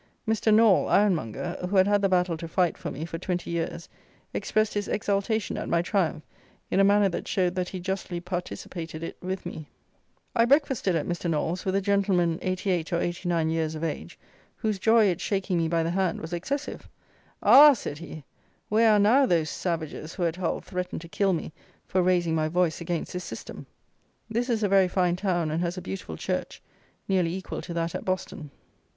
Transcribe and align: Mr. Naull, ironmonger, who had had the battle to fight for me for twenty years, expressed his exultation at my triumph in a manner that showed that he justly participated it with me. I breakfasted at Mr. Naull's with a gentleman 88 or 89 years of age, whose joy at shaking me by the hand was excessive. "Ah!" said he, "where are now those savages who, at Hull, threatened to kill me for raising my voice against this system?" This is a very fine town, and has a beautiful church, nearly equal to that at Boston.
Mr. 0.27 0.51
Naull, 0.51 0.89
ironmonger, 0.89 1.57
who 1.69 1.75
had 1.77 1.85
had 1.85 2.01
the 2.01 2.09
battle 2.09 2.35
to 2.35 2.47
fight 2.47 2.75
for 2.75 2.89
me 2.89 3.05
for 3.05 3.19
twenty 3.19 3.51
years, 3.51 3.87
expressed 4.33 4.73
his 4.73 4.87
exultation 4.87 5.57
at 5.59 5.69
my 5.69 5.83
triumph 5.83 6.23
in 6.71 6.79
a 6.79 6.83
manner 6.83 7.07
that 7.07 7.27
showed 7.27 7.53
that 7.53 7.69
he 7.69 7.79
justly 7.79 8.19
participated 8.19 9.03
it 9.03 9.15
with 9.21 9.45
me. 9.45 9.69
I 10.35 10.45
breakfasted 10.45 10.95
at 10.95 11.05
Mr. 11.05 11.29
Naull's 11.29 11.65
with 11.65 11.75
a 11.75 11.81
gentleman 11.81 12.39
88 12.41 12.91
or 12.91 12.99
89 12.99 13.51
years 13.51 13.75
of 13.75 13.83
age, 13.83 14.17
whose 14.55 14.79
joy 14.79 15.07
at 15.11 15.21
shaking 15.21 15.59
me 15.59 15.67
by 15.67 15.83
the 15.83 15.91
hand 15.91 16.19
was 16.19 16.33
excessive. 16.33 16.89
"Ah!" 17.43 17.73
said 17.73 17.99
he, 17.99 18.23
"where 18.69 18.93
are 18.93 18.99
now 18.99 19.27
those 19.27 19.51
savages 19.51 20.15
who, 20.15 20.25
at 20.25 20.37
Hull, 20.37 20.61
threatened 20.61 21.01
to 21.01 21.09
kill 21.09 21.31
me 21.33 21.53
for 21.85 22.01
raising 22.01 22.33
my 22.33 22.47
voice 22.47 22.81
against 22.81 23.13
this 23.13 23.23
system?" 23.23 23.67
This 24.31 24.49
is 24.49 24.63
a 24.63 24.67
very 24.67 24.87
fine 24.87 25.15
town, 25.15 25.51
and 25.51 25.61
has 25.61 25.77
a 25.77 25.79
beautiful 25.81 26.17
church, 26.17 26.59
nearly 27.07 27.31
equal 27.35 27.61
to 27.61 27.73
that 27.75 27.93
at 27.93 28.03
Boston. 28.03 28.49